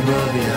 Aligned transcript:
You 0.00 0.50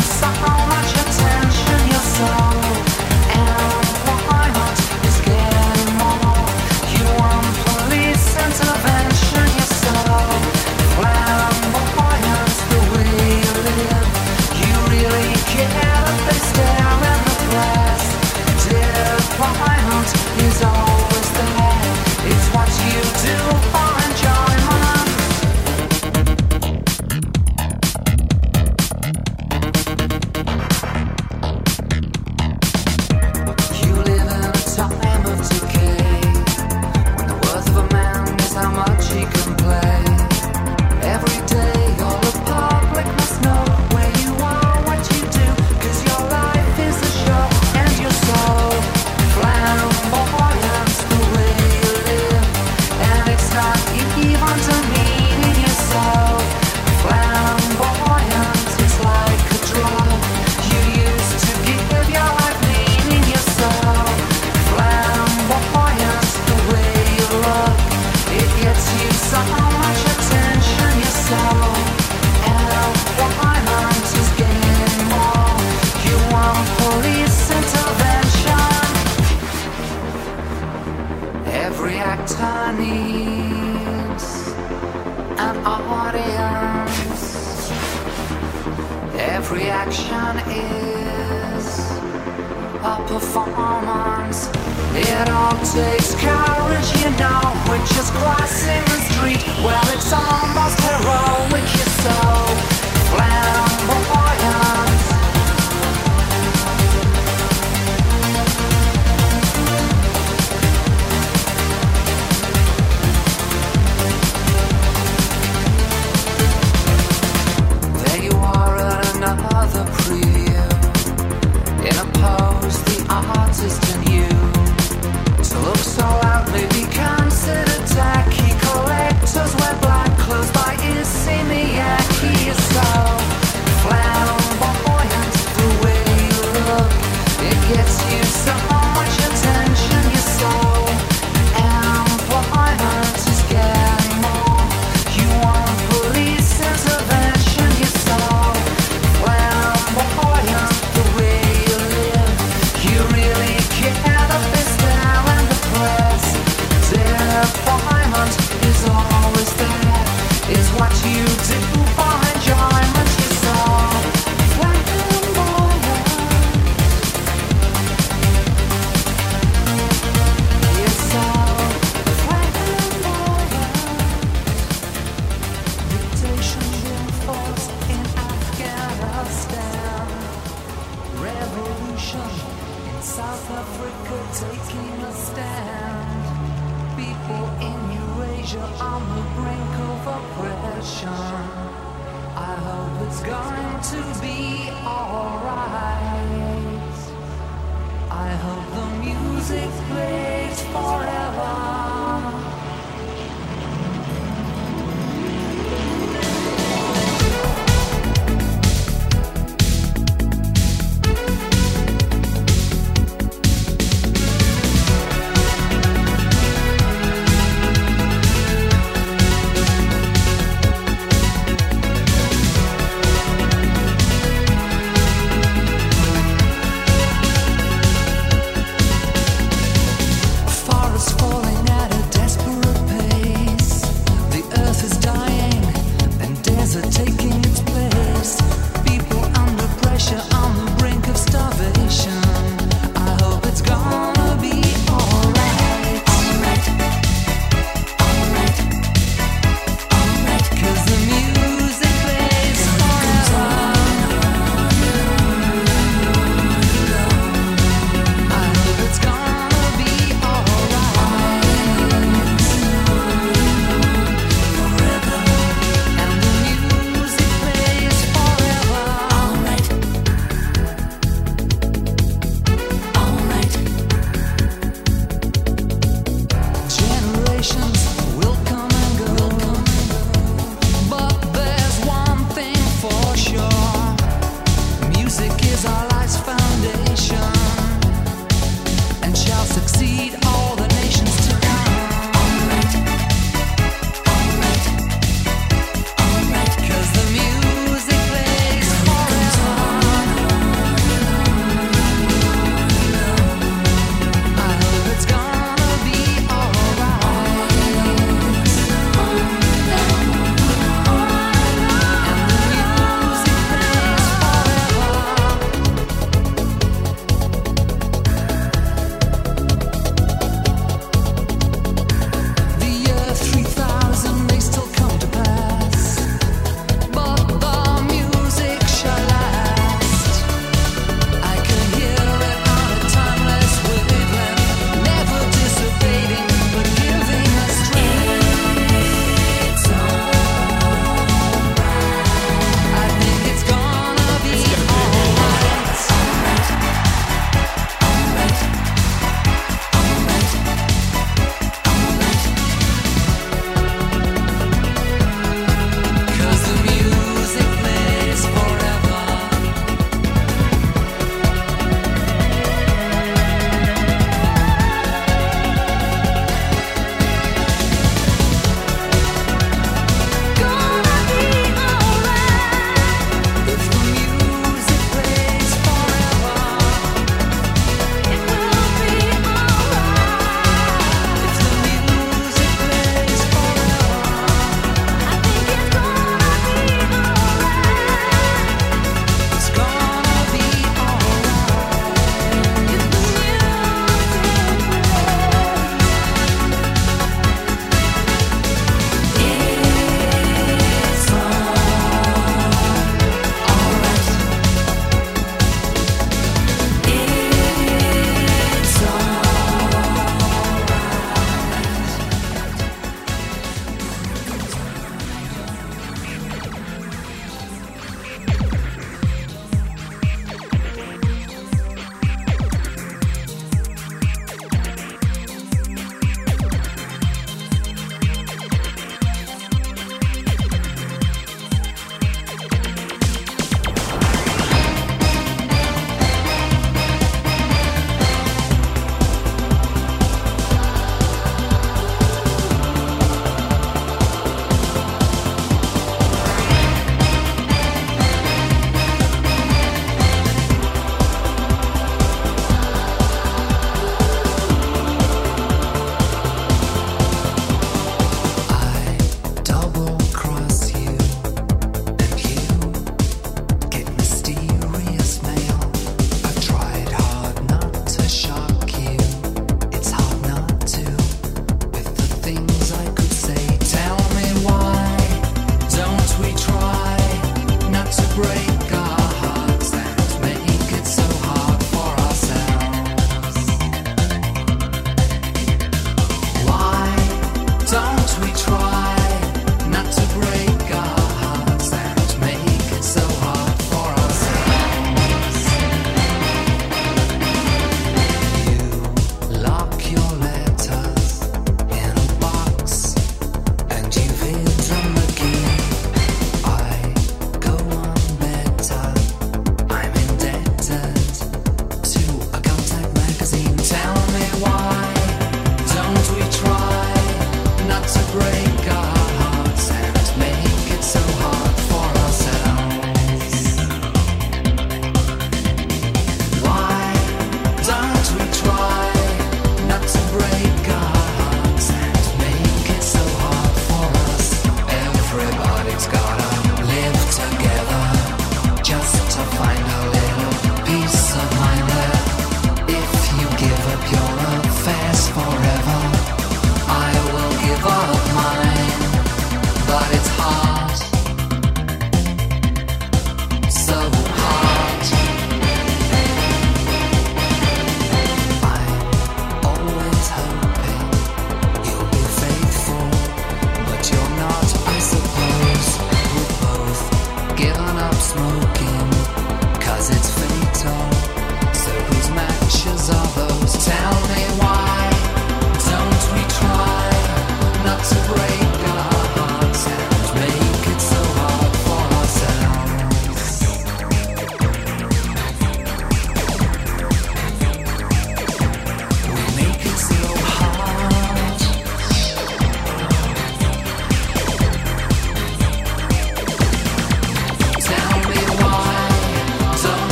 sound 0.00 0.67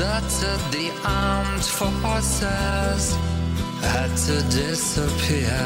That 0.00 0.24
the 0.72 0.88
armed 1.04 1.62
forces, 1.62 3.16
had 3.82 4.10
to 4.26 4.42
disappear. 4.48 5.60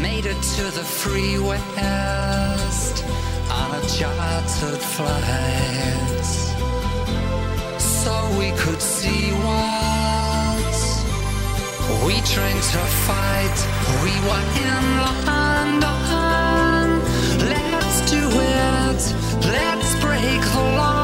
Made 0.00 0.24
it 0.24 0.40
to 0.56 0.64
the 0.78 0.82
free 0.82 1.38
west 1.38 3.04
on 3.50 3.74
a 3.74 3.82
chartered 3.86 4.80
flight, 4.94 6.24
so 7.78 8.12
we 8.38 8.52
could 8.62 8.80
see 8.80 9.32
what 9.44 10.72
we 12.06 12.14
trained 12.32 12.64
to 12.74 12.82
fight. 13.08 13.58
We 14.04 14.12
were 14.26 14.46
in 14.68 14.84
London. 15.04 15.82
Let's 17.52 18.00
do 18.10 18.24
it. 18.24 19.02
Let's 19.52 19.90
break 20.00 20.40
the 20.54 20.64
law. 20.78 20.99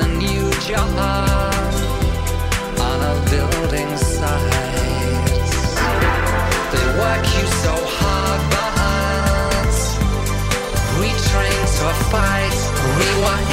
a 0.00 0.08
new 0.18 0.50
job 0.68 0.90
on 2.78 2.98
a 3.12 3.14
building 3.30 3.96
site. 3.96 5.28
They 6.72 6.86
work 7.02 7.24
you 7.36 7.46
so 7.64 7.74
hard, 7.98 8.40
but 8.54 9.74
we 11.00 11.08
train 11.28 11.60
to 11.76 11.82
a 11.88 11.96
fight, 12.10 12.56
rewind. 12.98 13.49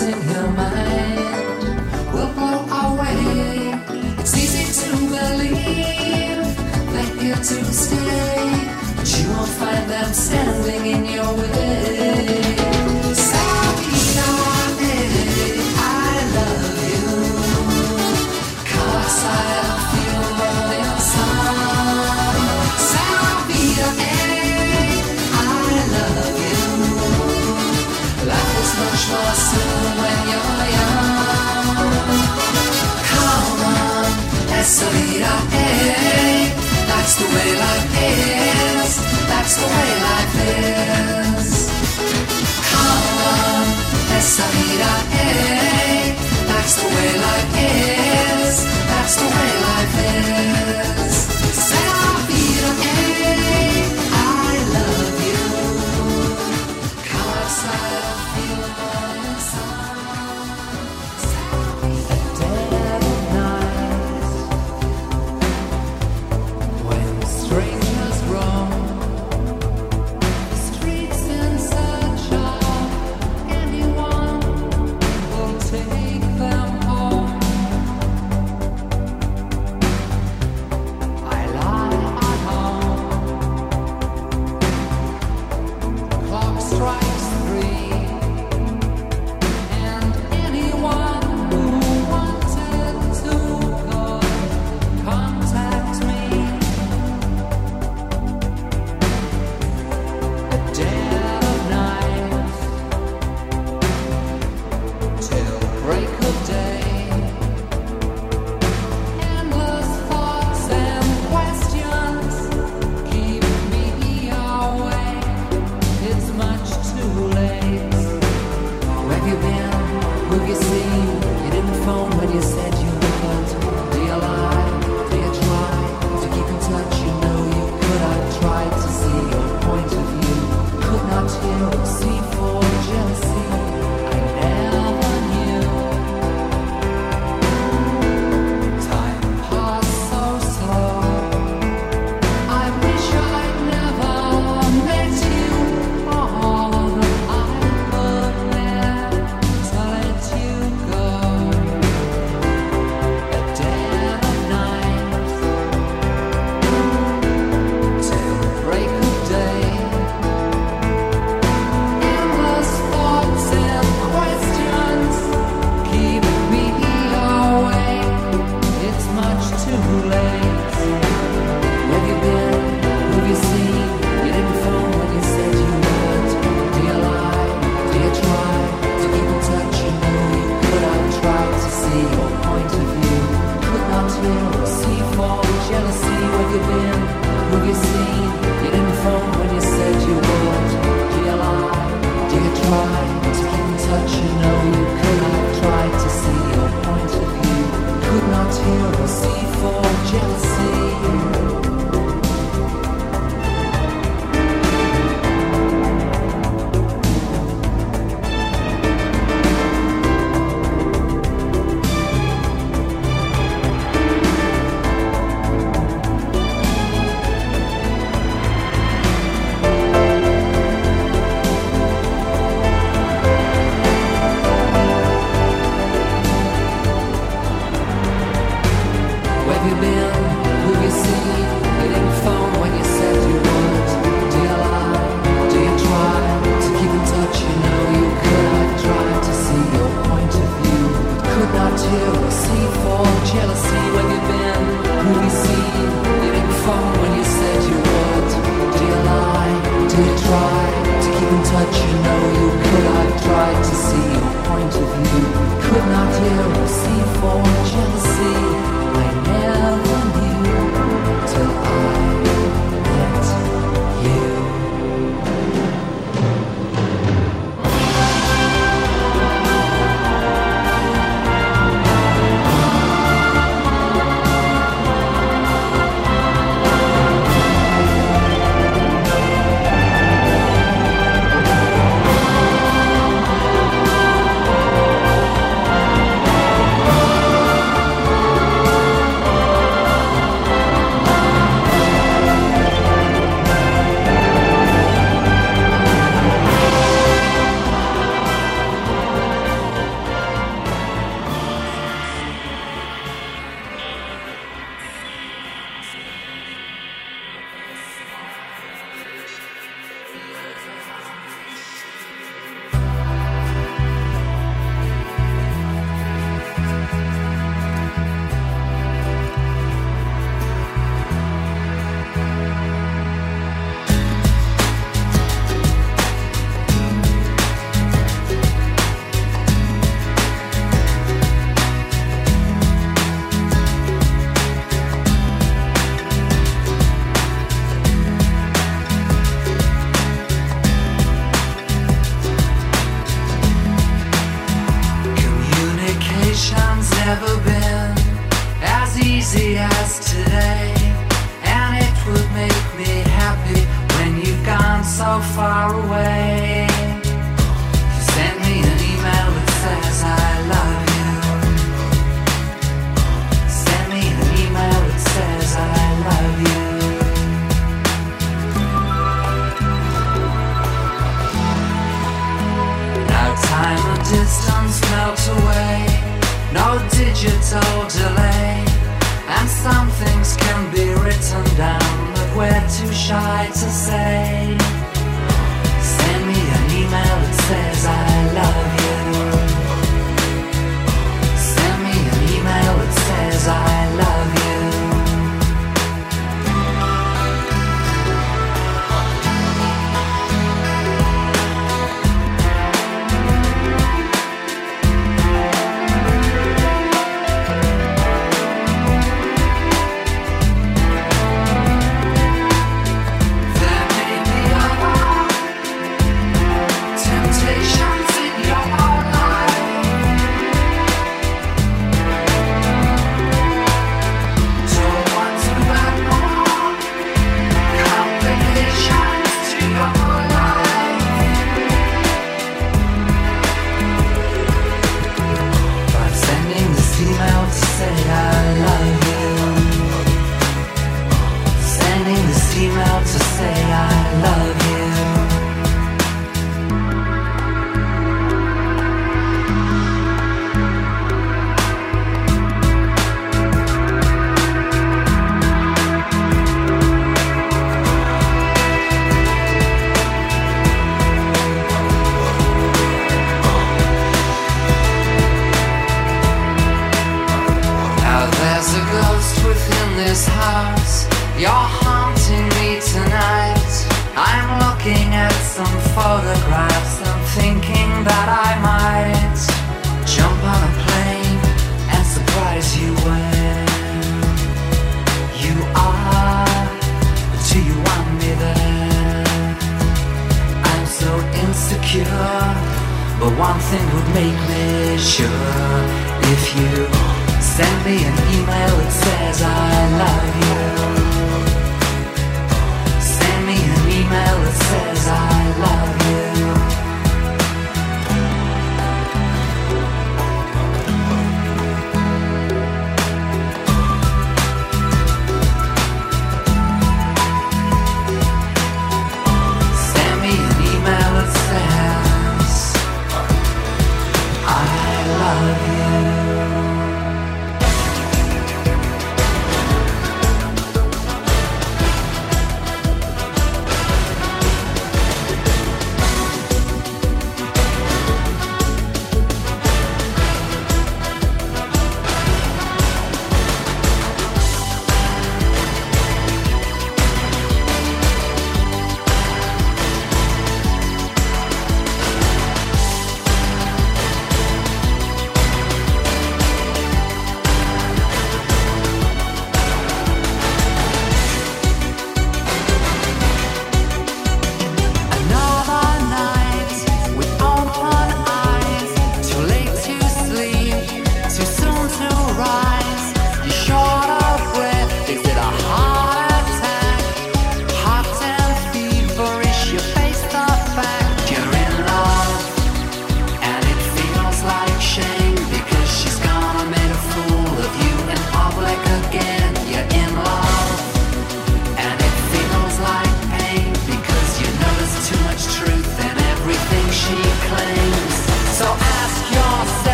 In 0.00 0.30
your 0.30 0.48
mind 0.52 2.14
will 2.14 2.32
blow 2.32 2.64
away. 2.84 3.74
It's 4.18 4.34
easy 4.34 4.64
to 4.80 4.96
believe 4.96 6.56
that 6.94 7.22
you're 7.22 7.36
to 7.36 7.64
stay, 7.70 8.50
but 8.96 9.18
you 9.18 9.28
won't 9.28 9.50
find 9.50 9.90
them 9.90 10.10
standing 10.14 10.86
in 10.86 11.04
your 11.04 11.34
way. 11.34 12.49
That's 37.10 37.22
the 37.22 37.34
way 37.34 37.50
life 37.58 37.90
is. 38.06 39.00
That's 39.26 39.56
the 39.56 39.66
way 39.66 39.90
life 40.10 40.36
is. 41.42 41.50
Come 42.70 43.02
on, 43.34 43.66
esa 44.16 44.46
vida 44.54 44.92
es. 45.18 46.14
That's 46.46 46.74
the 46.76 46.86
way 46.86 47.10
life 47.26 47.56
is. 47.66 48.64
That's 48.90 49.16
the 49.16 49.26
way 49.26 49.50
life 49.66 49.96
is. 50.84 50.89